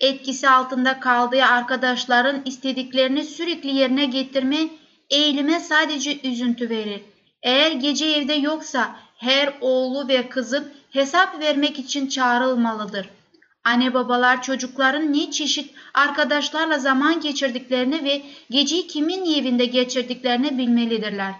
Etkisi 0.00 0.48
altında 0.48 1.00
kaldığı 1.00 1.44
arkadaşların 1.44 2.42
istediklerini 2.44 3.24
sürekli 3.24 3.74
yerine 3.74 4.04
getirme 4.04 4.68
eğilime 5.10 5.60
sadece 5.60 6.20
üzüntü 6.20 6.70
verir. 6.70 7.02
Eğer 7.42 7.72
gece 7.72 8.06
evde 8.06 8.34
yoksa 8.34 8.96
her 9.16 9.54
oğlu 9.60 10.08
ve 10.08 10.28
kızın 10.28 10.72
hesap 10.90 11.40
vermek 11.40 11.78
için 11.78 12.08
çağrılmalıdır. 12.08 13.15
Anne 13.66 13.94
babalar 13.94 14.42
çocukların 14.42 15.12
ne 15.12 15.30
çeşit 15.30 15.74
arkadaşlarla 15.94 16.78
zaman 16.78 17.20
geçirdiklerini 17.20 18.04
ve 18.04 18.22
geceyi 18.50 18.86
kimin 18.86 19.34
evinde 19.34 19.64
geçirdiklerini 19.64 20.58
bilmelidirler. 20.58 21.34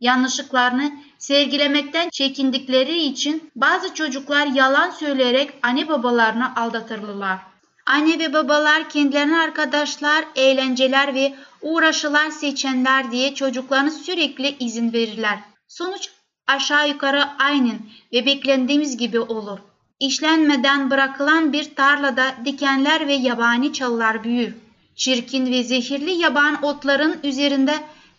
Yanlışlıklarını 0.00 0.92
sergilemekten 1.18 2.08
çekindikleri 2.08 3.02
için 3.02 3.50
bazı 3.56 3.94
çocuklar 3.94 4.46
yalan 4.46 4.90
söyleyerek 4.90 5.50
anne 5.62 5.88
babalarını 5.88 6.56
aldatırlar. 6.56 7.38
Anne 7.86 8.18
ve 8.18 8.32
babalar 8.32 8.90
kendilerine 8.90 9.38
arkadaşlar, 9.38 10.24
eğlenceler 10.36 11.14
ve 11.14 11.34
uğraşılar 11.62 12.30
seçenler 12.30 13.10
diye 13.10 13.34
çocuklarına 13.34 13.90
sürekli 13.90 14.56
izin 14.60 14.92
verirler. 14.92 15.38
Sonuç 15.68 16.10
aşağı 16.46 16.88
yukarı 16.88 17.24
aynen 17.38 17.78
ve 18.12 18.26
beklendiğimiz 18.26 18.96
gibi 18.96 19.20
olur. 19.20 19.58
İşlenmeden 20.00 20.90
bırakılan 20.90 21.52
bir 21.52 21.74
tarlada 21.74 22.34
dikenler 22.44 23.08
ve 23.08 23.14
yabani 23.14 23.72
çalılar 23.72 24.24
büyür. 24.24 24.54
Çirkin 24.96 25.52
ve 25.52 25.62
zehirli 25.62 26.10
yaban 26.10 26.64
otların 26.64 27.20
üzerinde 27.22 27.74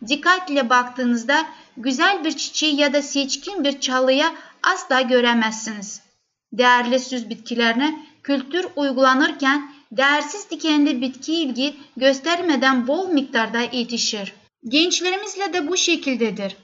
dikkatle 0.08 0.70
baktığınızda 0.70 1.46
güzel 1.78 2.24
bir 2.24 2.32
çiçeği 2.32 2.80
ya 2.80 2.94
da 2.94 3.02
seçkin 3.02 3.64
bir 3.64 3.80
çalıya 3.80 4.34
asla 4.64 5.02
göremezsiniz. 5.02 6.02
Değerli 6.54 7.00
süs 7.00 7.30
bitkilerine 7.30 8.06
kültür 8.24 8.68
uygulanırken 8.76 9.72
değersiz 9.92 10.50
dikenli 10.52 11.02
bitki 11.02 11.34
ilgi 11.34 11.76
göstermeden 11.98 12.88
bol 12.88 13.10
miktarda 13.10 13.62
yetişir. 13.62 14.34
Gençlerimizle 14.68 15.54
de 15.54 15.68
bu 15.68 15.78
şekildedir. 15.78 16.56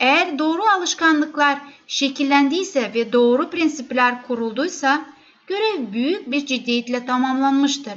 Eğer 0.00 0.38
doğru 0.38 0.62
alışkanlıklar 0.62 1.58
şekillendiyse 1.86 2.94
ve 2.94 3.12
doğru 3.12 3.50
prensipler 3.50 4.22
kurulduysa 4.22 5.06
görev 5.46 5.92
büyük 5.92 6.30
bir 6.30 6.46
ciddiyetle 6.46 7.06
tamamlanmıştır. 7.06 7.94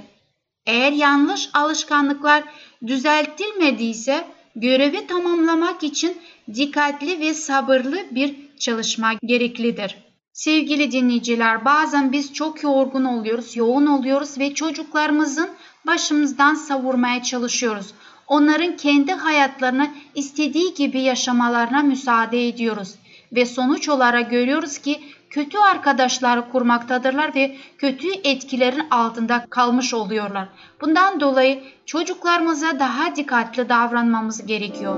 Eğer 0.65 0.91
yanlış 0.91 1.49
alışkanlıklar 1.53 2.43
düzeltilmediyse 2.87 4.27
görevi 4.55 5.07
tamamlamak 5.07 5.83
için 5.83 6.17
dikkatli 6.53 7.19
ve 7.19 7.33
sabırlı 7.33 7.99
bir 8.11 8.35
çalışma 8.59 9.13
gereklidir. 9.25 9.97
Sevgili 10.33 10.91
dinleyiciler 10.91 11.65
bazen 11.65 12.11
biz 12.11 12.33
çok 12.33 12.63
yorgun 12.63 13.03
oluyoruz, 13.05 13.55
yoğun 13.55 13.85
oluyoruz 13.85 14.39
ve 14.39 14.53
çocuklarımızın 14.53 15.49
başımızdan 15.87 16.55
savurmaya 16.55 17.23
çalışıyoruz. 17.23 17.93
Onların 18.31 18.77
kendi 18.77 19.11
hayatlarını 19.11 19.87
istediği 20.15 20.73
gibi 20.73 21.01
yaşamalarına 21.01 21.81
müsaade 21.81 22.47
ediyoruz 22.47 22.95
ve 23.31 23.45
sonuç 23.45 23.89
olarak 23.89 24.31
görüyoruz 24.31 24.77
ki 24.77 24.99
kötü 25.29 25.57
arkadaşları 25.57 26.51
kurmaktadırlar 26.51 27.35
ve 27.35 27.55
kötü 27.77 28.07
etkilerin 28.23 28.83
altında 28.91 29.45
kalmış 29.49 29.93
oluyorlar. 29.93 30.47
Bundan 30.81 31.19
dolayı 31.19 31.63
çocuklarımıza 31.85 32.79
daha 32.79 33.15
dikkatli 33.15 33.69
davranmamız 33.69 34.45
gerekiyor. 34.45 34.95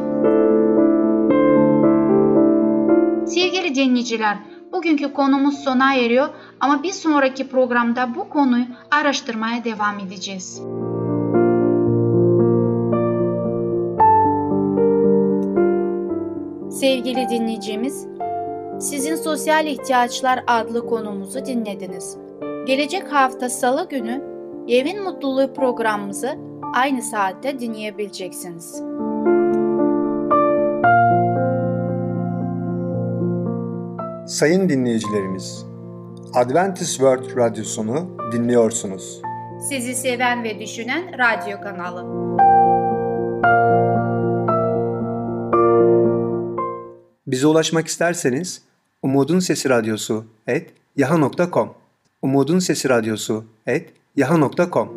Sevgili 3.28 3.76
dinleyiciler, 3.76 4.38
bugünkü 4.72 5.14
konumuz 5.14 5.64
sona 5.64 5.96
eriyor 5.96 6.30
ama 6.60 6.84
bir 6.84 6.92
sonraki 6.92 7.48
programda 7.48 8.16
bu 8.16 8.30
konuyu 8.30 8.66
araştırmaya 8.92 9.64
devam 9.64 10.00
edeceğiz. 10.00 10.62
Sevgili 16.84 17.30
dinleyicimiz, 17.30 18.08
sizin 18.80 19.16
Sosyal 19.16 19.66
İhtiyaçlar 19.66 20.44
adlı 20.48 20.88
konumuzu 20.88 21.46
dinlediniz. 21.46 22.18
Gelecek 22.68 23.14
hafta 23.14 23.50
Salı 23.50 23.90
günü 23.90 24.22
Evin 24.68 25.04
Mutluluğu 25.04 25.54
programımızı 25.54 26.38
aynı 26.76 27.02
saatte 27.02 27.60
dinleyebileceksiniz. 27.60 28.72
Sayın 34.28 34.70
dinleyicilerimiz, 34.70 35.66
Adventist 36.34 36.92
World 36.92 37.38
Radyosunu 37.38 38.18
dinliyorsunuz. 38.32 39.22
Sizi 39.70 39.96
seven 39.96 40.44
ve 40.44 40.60
düşünen 40.60 41.04
radyo 41.18 41.62
kanalı. 41.62 42.24
Bize 47.34 47.48
ulaşmak 47.48 47.88
isterseniz 47.88 48.62
Umutun 49.02 49.40
Sesi 49.40 49.70
Radyosu 49.70 50.26
et 50.48 50.74
yaha.com 50.96 51.74
Umutun 52.22 52.60
Sesi 52.60 52.90
Radyosu 52.90 53.46
et 53.68 53.94
yaha.com 54.16 54.88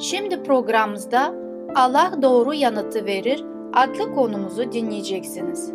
Şimdi 0.00 0.42
programımızda 0.42 1.34
Allah 1.74 2.18
doğru 2.22 2.54
yanıtı 2.54 3.04
verir 3.06 3.44
adlı 3.74 4.14
konumuzu 4.14 4.72
dinleyeceksiniz. 4.72 5.70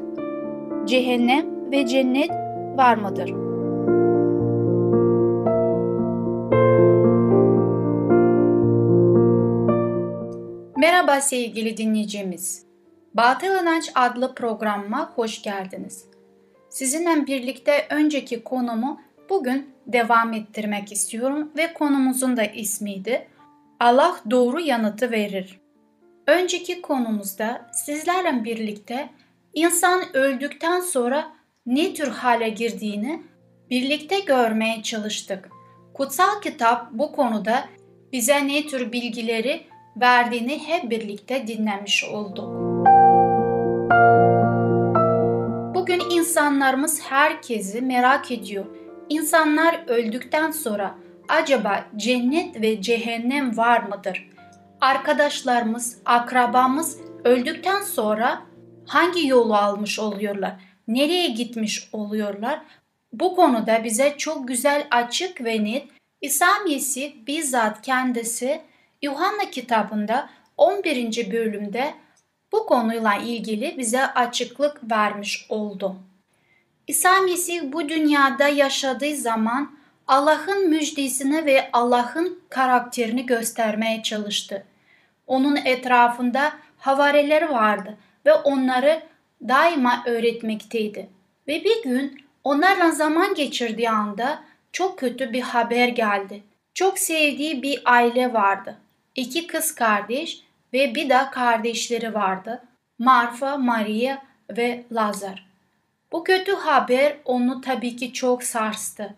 Cehennem 0.86 1.71
ve 1.71 1.88
cennet 1.88 2.31
var 2.77 2.95
mıdır? 2.95 3.50
Merhaba 10.81 11.21
sevgili 11.21 11.77
dinleyicimiz. 11.77 12.65
Batıl 13.13 13.61
İnanç 13.61 13.91
adlı 13.95 14.35
programıma 14.35 15.11
hoş 15.15 15.41
geldiniz. 15.41 16.05
Sizinle 16.69 17.27
birlikte 17.27 17.87
önceki 17.89 18.43
konumu 18.43 19.01
bugün 19.29 19.69
devam 19.87 20.33
ettirmek 20.33 20.91
istiyorum 20.91 21.51
ve 21.57 21.73
konumuzun 21.73 22.37
da 22.37 22.43
ismiydi 22.43 23.27
Allah 23.79 24.15
doğru 24.31 24.59
yanıtı 24.59 25.11
verir. 25.11 25.59
Önceki 26.27 26.81
konumuzda 26.81 27.69
sizlerle 27.73 28.43
birlikte 28.43 29.09
insan 29.53 30.01
öldükten 30.13 30.79
sonra 30.79 31.33
ne 31.65 31.93
tür 31.93 32.07
hale 32.07 32.49
girdiğini 32.49 33.21
birlikte 33.69 34.19
görmeye 34.19 34.83
çalıştık. 34.83 35.49
Kutsal 35.93 36.41
kitap 36.41 36.91
bu 36.91 37.11
konuda 37.11 37.65
bize 38.11 38.47
ne 38.47 38.67
tür 38.67 38.91
bilgileri 38.91 39.70
verdiğini 39.97 40.67
hep 40.67 40.89
birlikte 40.89 41.47
dinlemiş 41.47 42.04
olduk. 42.04 42.71
Bugün 45.75 46.01
insanlarımız 46.12 47.01
herkesi 47.01 47.82
merak 47.82 48.32
ediyor. 48.32 48.65
İnsanlar 49.10 49.84
öldükten 49.88 50.51
sonra 50.51 50.95
acaba 51.30 51.86
cennet 51.95 52.62
ve 52.62 52.82
cehennem 52.82 53.58
var 53.58 53.84
mıdır? 53.84 54.30
Arkadaşlarımız, 54.82 55.97
akrabamız 56.06 56.97
öldükten 57.23 57.82
sonra 57.82 58.41
hangi 58.88 59.27
yolu 59.27 59.56
almış 59.56 59.99
oluyorlar? 59.99 60.54
Nereye 60.88 61.27
gitmiş 61.27 61.89
oluyorlar? 61.93 62.62
Bu 63.13 63.36
konuda 63.36 63.84
bize 63.84 64.15
çok 64.17 64.47
güzel 64.47 64.88
açık 64.91 65.43
ve 65.43 65.63
net 65.63 65.88
İsa 66.21 66.47
Mesih 66.67 67.13
bizzat 67.27 67.82
kendisi 67.82 68.62
Yuhanna 69.01 69.49
kitabında 69.51 70.29
11. 70.57 71.31
bölümde 71.31 71.93
bu 72.51 72.65
konuyla 72.65 73.15
ilgili 73.15 73.77
bize 73.77 74.05
açıklık 74.05 74.91
vermiş 74.91 75.45
oldu. 75.49 75.95
İsa 76.87 77.21
Mesih 77.21 77.61
bu 77.63 77.89
dünyada 77.89 78.47
yaşadığı 78.47 79.15
zaman 79.15 79.71
Allah'ın 80.07 80.69
müjdesini 80.69 81.45
ve 81.45 81.69
Allah'ın 81.73 82.39
karakterini 82.49 83.25
göstermeye 83.25 84.03
çalıştı. 84.03 84.65
Onun 85.27 85.55
etrafında 85.55 86.53
havariler 86.77 87.49
vardı 87.49 87.97
ve 88.25 88.33
onları 88.33 89.03
daima 89.47 90.03
öğretmekteydi. 90.05 91.09
Ve 91.47 91.63
bir 91.63 91.83
gün 91.83 92.25
onlarla 92.43 92.91
zaman 92.91 93.35
geçirdiği 93.35 93.89
anda 93.89 94.43
çok 94.71 94.99
kötü 94.99 95.33
bir 95.33 95.41
haber 95.41 95.87
geldi. 95.87 96.43
Çok 96.73 96.99
sevdiği 96.99 97.63
bir 97.63 97.81
aile 97.85 98.33
vardı. 98.33 98.77
İki 99.15 99.47
kız 99.47 99.76
kardeş 99.76 100.41
ve 100.74 100.95
bir 100.95 101.10
de 101.10 101.19
kardeşleri 101.32 102.13
vardı. 102.13 102.63
Marfa, 103.00 103.58
Maria 103.58 104.17
ve 104.50 104.84
Lazar. 104.91 105.47
Bu 106.12 106.24
kötü 106.24 106.56
haber 106.56 107.17
onu 107.26 107.62
tabii 107.62 107.95
ki 107.95 108.13
çok 108.13 108.43
sarstı 108.43 109.15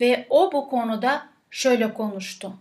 ve 0.00 0.26
o 0.30 0.52
bu 0.52 0.68
konuda 0.68 1.26
şöyle 1.50 1.94
konuştu. 1.94 2.52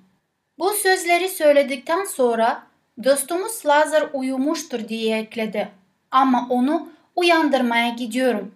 Bu 0.60 0.70
sözleri 0.70 1.30
söyledikten 1.30 2.06
sonra 2.06 2.64
dostumuz 3.04 3.66
Lazar 3.66 4.10
uyumuştur 4.14 4.88
diye 4.88 5.18
ekledi. 5.18 5.72
Ama 6.12 6.48
onu 6.50 6.90
uyandırmaya 7.16 7.90
gidiyorum. 7.90 8.56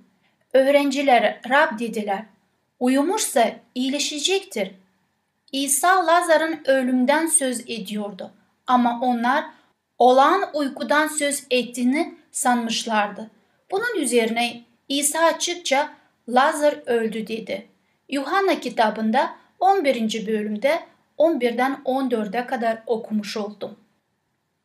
Öğrenciler 0.54 1.39
Rab 1.50 1.80
dediler. 1.80 2.24
Uyumuşsa 2.80 3.52
iyileşecektir. 3.76 4.72
İsa 5.51 6.07
Lazar'ın 6.07 6.59
ölümden 6.65 7.27
söz 7.27 7.59
ediyordu. 7.59 8.31
Ama 8.67 8.99
onlar 9.01 9.45
olağan 9.97 10.49
uykudan 10.53 11.07
söz 11.07 11.43
ettiğini 11.51 12.17
sanmışlardı. 12.31 13.31
Bunun 13.71 13.95
üzerine 13.95 14.63
İsa 14.89 15.19
açıkça 15.19 15.89
Lazar 16.29 16.79
öldü 16.85 17.27
dedi. 17.27 17.67
Yuhanna 18.09 18.59
kitabında 18.59 19.35
11. 19.59 20.27
bölümde 20.27 20.79
11'den 21.17 21.81
14'e 21.85 22.47
kadar 22.47 22.83
okumuş 22.88 23.38
oldum. 23.38 23.79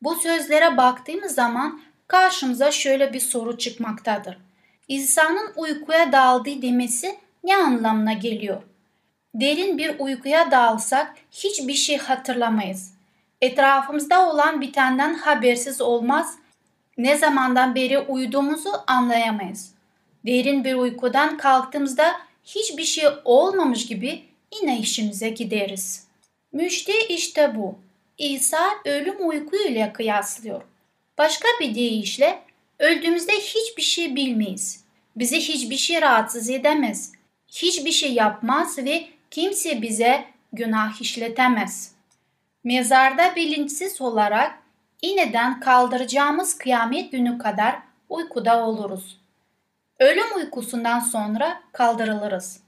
Bu 0.03 0.15
sözlere 0.15 0.77
baktığımız 0.77 1.35
zaman 1.35 1.81
karşımıza 2.07 2.71
şöyle 2.71 3.13
bir 3.13 3.21
soru 3.21 3.59
çıkmaktadır. 3.59 4.39
İnsanın 4.89 5.53
uykuya 5.57 6.13
daldığı 6.13 6.63
demesi 6.63 7.19
ne 7.45 7.57
anlamına 7.57 8.13
geliyor? 8.13 8.63
Derin 9.35 9.79
bir 9.79 9.99
uykuya 9.99 10.51
dalsak 10.51 11.15
hiçbir 11.33 11.75
şey 11.75 11.97
hatırlamayız. 11.97 12.95
Etrafımızda 13.41 14.31
olan 14.31 14.61
bitenden 14.61 15.15
habersiz 15.15 15.81
olmaz, 15.81 16.35
ne 16.99 17.17
zamandan 17.17 17.75
beri 17.75 17.99
uyuduğumuzu 17.99 18.71
anlayamayız. 18.87 19.75
Derin 20.27 20.65
bir 20.65 20.75
uykudan 20.75 21.37
kalktığımızda 21.37 22.13
hiçbir 22.45 22.85
şey 22.85 23.05
olmamış 23.25 23.87
gibi 23.87 24.23
yine 24.61 24.79
işimize 24.79 25.29
gideriz. 25.29 26.07
Müjde 26.53 27.09
işte 27.09 27.53
bu. 27.57 27.79
İsa 28.19 28.71
ölüm 28.85 29.29
uyku 29.29 29.57
ile 29.57 29.93
kıyaslıyor. 29.93 30.63
Başka 31.19 31.49
bir 31.61 31.75
deyişle 31.75 32.43
öldüğümüzde 32.79 33.33
hiçbir 33.33 33.83
şey 33.83 34.17
bilmeyiz. 34.17 34.85
Bizi 35.17 35.37
hiçbir 35.37 35.77
şey 35.77 36.03
rahatsız 36.03 36.51
edemez. 36.51 37.13
Hiçbir 37.49 37.93
şey 37.93 38.13
yapmaz 38.13 38.79
ve 38.79 39.14
kimse 39.35 39.83
bize 39.83 40.25
günah 40.53 41.01
işletemez. 41.01 41.95
Mezarda 42.65 43.37
bilinçsiz 43.37 44.01
olarak 44.01 44.59
ineden 45.03 45.61
kaldıracağımız 45.61 46.59
kıyamet 46.59 47.13
günü 47.13 47.39
kadar 47.39 47.77
uykuda 48.09 48.67
oluruz. 48.67 49.21
Ölüm 49.99 50.37
uykusundan 50.37 51.01
sonra 51.01 51.63
kaldırılırız. 51.73 52.61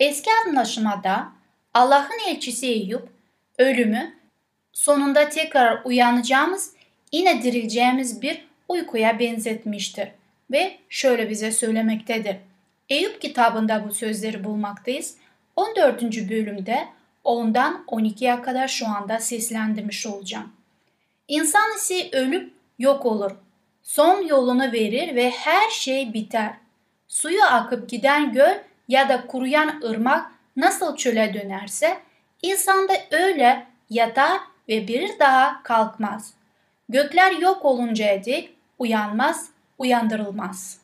Eski 0.00 0.30
anlaşmada 0.46 1.28
Allah'ın 1.74 2.28
elçisi 2.28 2.66
Eyüp 2.66 3.08
ölümü 3.58 4.14
sonunda 4.72 5.28
tekrar 5.28 5.84
uyanacağımız, 5.84 6.72
yine 7.12 7.42
dirileceğimiz 7.42 8.22
bir 8.22 8.48
uykuya 8.68 9.18
benzetmiştir 9.18 10.08
ve 10.50 10.78
şöyle 10.88 11.30
bize 11.30 11.52
söylemektedir. 11.52 12.36
Eyüp 12.88 13.20
kitabında 13.20 13.88
bu 13.88 13.94
sözleri 13.94 14.44
bulmaktayız. 14.44 15.21
14. 15.56 16.02
bölümde 16.02 16.88
10'dan 17.24 17.84
12'ye 17.88 18.42
kadar 18.42 18.68
şu 18.68 18.86
anda 18.88 19.18
seslendirmiş 19.18 20.06
olacağım. 20.06 20.52
İnsan 21.28 21.76
ise 21.76 22.08
ölüp 22.12 22.52
yok 22.78 23.06
olur. 23.06 23.30
Son 23.82 24.22
yolunu 24.22 24.72
verir 24.72 25.14
ve 25.14 25.30
her 25.30 25.70
şey 25.70 26.12
biter. 26.12 26.52
Suyu 27.08 27.42
akıp 27.44 27.88
giden 27.88 28.32
göl 28.32 28.54
ya 28.88 29.08
da 29.08 29.26
kuruyan 29.26 29.82
ırmak 29.84 30.32
nasıl 30.56 30.96
çöle 30.96 31.34
dönerse 31.34 31.98
insan 32.42 32.88
da 32.88 32.92
öyle 33.10 33.66
yatar 33.90 34.40
ve 34.68 34.88
bir 34.88 35.18
daha 35.18 35.62
kalkmaz. 35.62 36.34
Gökler 36.88 37.32
yok 37.32 37.64
oluncaya 37.64 38.24
dek 38.24 38.54
uyanmaz, 38.78 39.48
uyandırılmaz. 39.78 40.80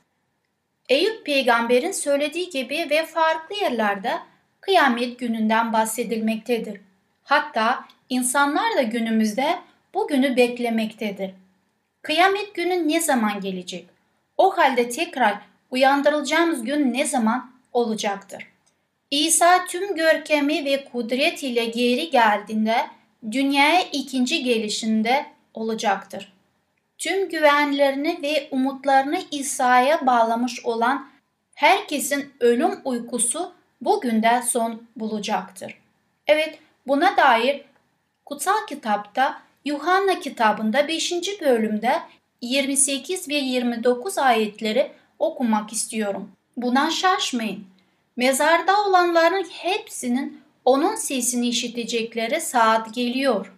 Eyüp 0.88 1.26
peygamberin 1.26 1.92
söylediği 1.92 2.50
gibi 2.50 2.87
ve 2.90 3.07
farklı 3.07 3.54
yerlerde 3.54 4.12
kıyamet 4.61 5.18
gününden 5.18 5.73
bahsedilmektedir. 5.73 6.81
Hatta 7.25 7.85
insanlar 8.09 8.77
da 8.77 8.83
günümüzde 8.83 9.59
bu 9.94 10.09
günü 10.09 10.37
beklemektedir. 10.37 11.31
Kıyamet 12.03 12.55
günü 12.55 12.88
ne 12.88 13.01
zaman 13.01 13.40
gelecek? 13.40 13.87
O 14.37 14.59
halde 14.59 14.88
tekrar 14.88 15.38
uyandırılacağımız 15.71 16.64
gün 16.64 16.94
ne 16.94 17.05
zaman 17.05 17.51
olacaktır? 17.73 18.47
İsa 19.11 19.66
tüm 19.66 19.94
görkemi 19.94 20.64
ve 20.64 20.85
kudret 20.85 21.42
ile 21.42 21.64
geri 21.64 22.11
geldiğinde 22.11 22.77
dünyaya 23.31 23.81
ikinci 23.92 24.44
gelişinde 24.44 25.27
olacaktır. 25.55 26.33
Tüm 26.99 27.29
güvenlerini 27.29 28.18
ve 28.23 28.49
umutlarını 28.51 29.21
İsa'ya 29.31 30.07
bağlamış 30.07 30.64
olan 30.64 31.09
herkesin 31.55 32.33
ölüm 32.40 32.81
uykusu 32.85 33.58
bugün 33.81 34.23
de 34.23 34.43
son 34.49 34.83
bulacaktır. 34.97 35.79
Evet, 36.27 36.59
buna 36.87 37.17
dair 37.17 37.64
kutsal 38.25 38.67
kitapta 38.69 39.43
Yuhanna 39.64 40.21
kitabında 40.21 40.88
5. 40.88 41.12
bölümde 41.41 41.93
28 42.41 43.29
ve 43.29 43.35
29 43.35 44.19
ayetleri 44.19 44.93
okumak 45.19 45.73
istiyorum. 45.73 46.31
Buna 46.57 46.91
şaşmayın. 46.91 47.64
Mezarda 48.17 48.85
olanların 48.85 49.45
hepsinin 49.51 50.41
onun 50.64 50.95
sesini 50.95 51.49
işitecekleri 51.49 52.41
saat 52.41 52.95
geliyor 52.95 53.53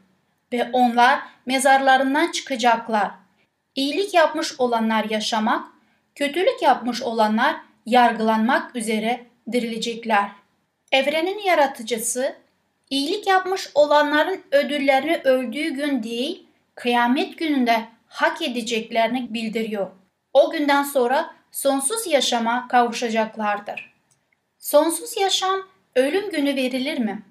ve 0.52 0.70
onlar 0.72 1.20
mezarlarından 1.46 2.32
çıkacaklar. 2.32 3.10
İyilik 3.74 4.14
yapmış 4.14 4.60
olanlar 4.60 5.04
yaşamak, 5.04 5.66
kötülük 6.14 6.62
yapmış 6.62 7.02
olanlar 7.02 7.56
yargılanmak 7.86 8.76
üzere 8.76 9.29
dirilecekler. 9.52 10.28
Evrenin 10.92 11.38
yaratıcısı, 11.38 12.36
iyilik 12.90 13.26
yapmış 13.26 13.70
olanların 13.74 14.42
ödüllerini 14.50 15.16
öldüğü 15.24 15.70
gün 15.70 16.02
değil, 16.02 16.46
kıyamet 16.74 17.38
gününde 17.38 17.84
hak 18.06 18.42
edeceklerini 18.42 19.34
bildiriyor. 19.34 19.90
O 20.32 20.50
günden 20.50 20.82
sonra 20.82 21.34
sonsuz 21.52 22.06
yaşama 22.06 22.68
kavuşacaklardır. 22.68 23.94
Sonsuz 24.58 25.16
yaşam 25.16 25.60
ölüm 25.96 26.30
günü 26.30 26.56
verilir 26.56 26.98
mi? 26.98 27.22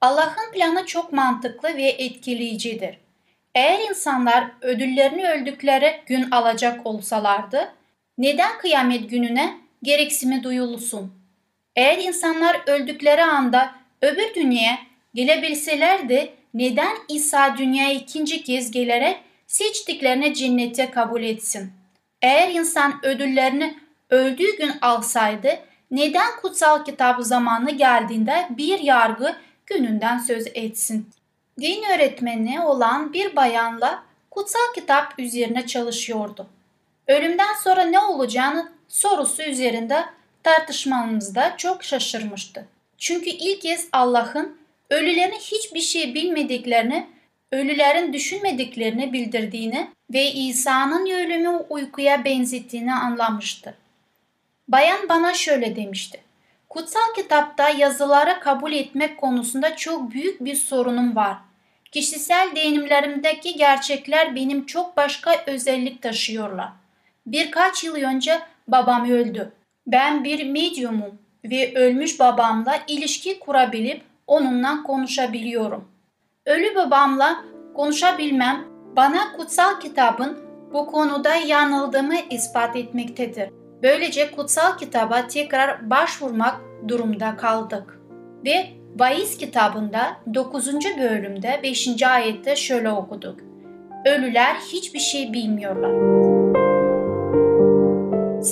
Allah'ın 0.00 0.52
planı 0.52 0.86
çok 0.86 1.12
mantıklı 1.12 1.76
ve 1.76 1.82
etkileyicidir. 1.82 2.98
Eğer 3.54 3.88
insanlar 3.88 4.50
ödüllerini 4.60 5.28
öldükleri 5.28 6.00
gün 6.06 6.30
alacak 6.30 6.86
olsalardı, 6.86 7.72
neden 8.18 8.58
kıyamet 8.58 9.10
gününe 9.10 9.58
gereksimi 9.82 10.42
duyulsun? 10.42 11.23
Eğer 11.76 11.98
insanlar 11.98 12.60
öldükleri 12.66 13.24
anda 13.24 13.74
öbür 14.02 14.34
dünyaya 14.34 14.78
gelebilselerdi, 15.14 16.32
neden 16.54 16.96
İsa 17.08 17.56
dünyaya 17.58 17.92
ikinci 17.92 18.42
kez 18.42 18.70
gelerek 18.70 19.20
seçtiklerini 19.46 20.34
cennete 20.34 20.90
kabul 20.90 21.22
etsin? 21.22 21.72
Eğer 22.22 22.48
insan 22.48 23.00
ödüllerini 23.06 23.78
öldüğü 24.10 24.56
gün 24.56 24.72
alsaydı, 24.80 25.58
neden 25.90 26.36
kutsal 26.42 26.84
kitap 26.84 27.22
zamanı 27.22 27.70
geldiğinde 27.70 28.46
bir 28.50 28.78
yargı 28.78 29.36
gününden 29.66 30.18
söz 30.18 30.46
etsin? 30.46 31.10
Din 31.60 31.82
öğretmeni 31.94 32.60
olan 32.60 33.12
bir 33.12 33.36
bayanla 33.36 34.02
kutsal 34.30 34.74
kitap 34.74 35.18
üzerine 35.18 35.66
çalışıyordu. 35.66 36.46
Ölümden 37.08 37.54
sonra 37.64 37.82
ne 37.82 37.98
olacağını 37.98 38.72
sorusu 38.88 39.42
üzerinde 39.42 40.04
tartışmamızda 40.44 41.54
çok 41.56 41.84
şaşırmıştı. 41.84 42.66
Çünkü 42.98 43.30
ilk 43.30 43.60
kez 43.60 43.88
Allah'ın 43.92 44.58
ölülerin 44.90 45.38
hiçbir 45.38 45.80
şey 45.80 46.14
bilmediklerini, 46.14 47.06
ölülerin 47.52 48.12
düşünmediklerini 48.12 49.12
bildirdiğini 49.12 49.90
ve 50.12 50.32
İsa'nın 50.32 51.10
ölümü 51.10 51.64
uykuya 51.68 52.24
benzettiğini 52.24 52.94
anlamıştı. 52.94 53.74
Bayan 54.68 55.08
bana 55.08 55.34
şöyle 55.34 55.76
demişti. 55.76 56.20
Kutsal 56.68 57.14
kitapta 57.16 57.68
yazıları 57.68 58.40
kabul 58.40 58.72
etmek 58.72 59.18
konusunda 59.18 59.76
çok 59.76 60.10
büyük 60.10 60.44
bir 60.44 60.54
sorunum 60.54 61.16
var. 61.16 61.36
Kişisel 61.92 62.50
deneyimlerimdeki 62.50 63.56
gerçekler 63.56 64.36
benim 64.36 64.66
çok 64.66 64.96
başka 64.96 65.44
özellik 65.46 66.02
taşıyorlar. 66.02 66.68
Birkaç 67.26 67.84
yıl 67.84 67.94
önce 67.94 68.40
babam 68.68 69.10
öldü. 69.10 69.52
Ben 69.86 70.24
bir 70.24 70.50
medyumum 70.50 71.18
ve 71.44 71.74
ölmüş 71.74 72.20
babamla 72.20 72.78
ilişki 72.88 73.38
kurabilip 73.38 74.02
onunla 74.26 74.82
konuşabiliyorum. 74.82 75.88
Ölü 76.46 76.74
babamla 76.74 77.44
konuşabilmem 77.74 78.64
bana 78.96 79.32
kutsal 79.36 79.80
kitabın 79.80 80.38
bu 80.72 80.86
konuda 80.86 81.34
yanıldığımı 81.34 82.14
ispat 82.30 82.76
etmektedir. 82.76 83.50
Böylece 83.82 84.30
kutsal 84.30 84.78
kitaba 84.78 85.26
tekrar 85.26 85.90
başvurmak 85.90 86.60
durumda 86.88 87.36
kaldık. 87.36 88.00
Ve 88.44 88.66
Vaiz 88.98 89.38
kitabında 89.38 90.16
9. 90.34 90.74
bölümde 90.98 91.60
5. 91.62 92.02
ayette 92.02 92.56
şöyle 92.56 92.90
okuduk. 92.90 93.40
Ölüler 94.06 94.54
hiçbir 94.72 95.00
şey 95.00 95.32
bilmiyorlar. 95.32 96.33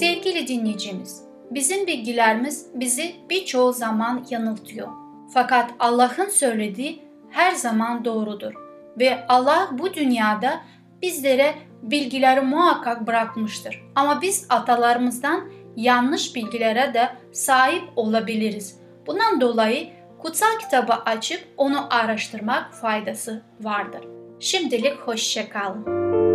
Sevgili 0.02 0.48
dinleyicimiz, 0.48 1.24
bizim 1.50 1.86
bilgilerimiz 1.86 2.66
bizi 2.74 3.14
birçoğu 3.30 3.72
zaman 3.72 4.26
yanıltıyor. 4.30 4.88
Fakat 5.34 5.70
Allah'ın 5.78 6.28
söylediği 6.28 7.02
her 7.30 7.52
zaman 7.52 8.04
doğrudur 8.04 8.52
ve 8.98 9.26
Allah 9.28 9.68
bu 9.72 9.94
dünyada 9.94 10.60
bizlere 11.02 11.54
bilgileri 11.82 12.40
muhakkak 12.40 13.06
bırakmıştır. 13.06 13.82
Ama 13.94 14.22
biz 14.22 14.46
atalarımızdan 14.48 15.50
yanlış 15.76 16.34
bilgilere 16.34 16.94
de 16.94 17.08
sahip 17.32 17.82
olabiliriz. 17.96 18.80
Bundan 19.06 19.40
dolayı 19.40 19.88
kutsal 20.18 20.58
kitabı 20.60 20.92
açıp 20.92 21.40
onu 21.56 21.94
araştırmak 21.94 22.74
faydası 22.74 23.42
vardır. 23.60 24.04
Şimdilik 24.40 24.96
hoşçakalın. 24.96 26.31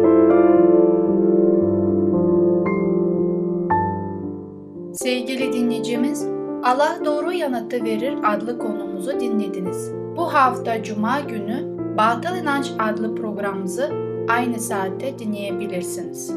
Sevgili 5.07 5.53
dinleyicimiz, 5.53 6.25
Allah 6.63 6.99
doğru 7.05 7.31
yanıtı 7.31 7.83
verir 7.83 8.15
adlı 8.23 8.59
konumuzu 8.59 9.19
dinlediniz. 9.19 9.91
Bu 10.17 10.33
hafta 10.33 10.83
Cuma 10.83 11.19
günü 11.19 11.77
Batıl 11.97 12.35
İnanç 12.35 12.71
adlı 12.79 13.15
programımızı 13.15 13.91
aynı 14.27 14.59
saatte 14.59 15.19
dinleyebilirsiniz. 15.19 16.27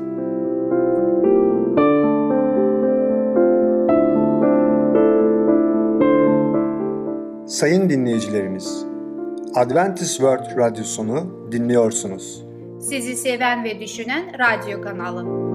Sayın 7.47 7.91
dinleyicilerimiz, 7.91 8.87
Adventist 9.55 10.17
World 10.17 10.57
Radyosunu 10.57 11.49
dinliyorsunuz. 11.53 12.45
Sizi 12.81 13.17
seven 13.17 13.65
ve 13.65 13.81
düşünen 13.81 14.25
radyo 14.39 14.83
kanalı. 14.83 15.50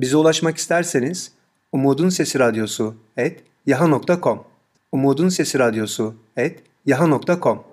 Bize 0.00 0.16
ulaşmak 0.16 0.56
isterseniz 0.56 1.32
Umutun 1.72 2.08
Sesi 2.08 2.38
Radyosu 2.38 2.94
et 3.16 3.44
yaha.com 3.66 4.44
Umutun 4.92 5.28
Sesi 5.28 5.58
Radyosu 5.58 6.14
et 6.36 6.62
yaha.com 6.86 7.64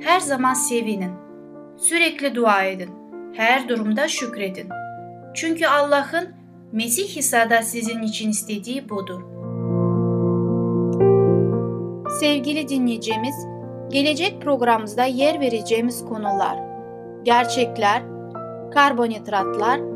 Her 0.00 0.20
zaman 0.20 0.54
sevinin. 0.54 1.12
Sürekli 1.76 2.34
dua 2.34 2.62
edin. 2.64 2.90
Her 3.32 3.68
durumda 3.68 4.08
şükredin. 4.08 4.68
Çünkü 5.34 5.66
Allah'ın 5.66 6.28
Mesih 6.72 7.16
İsa'da 7.16 7.62
sizin 7.62 8.02
için 8.02 8.30
istediği 8.30 8.88
budur. 8.88 9.20
Sevgili 12.20 12.68
dinleyicimiz, 12.68 13.34
gelecek 13.90 14.42
programımızda 14.42 15.04
yer 15.04 15.40
vereceğimiz 15.40 16.04
konular 16.04 16.58
gerçekler, 17.24 18.02
karbonhidratlar, 18.74 19.95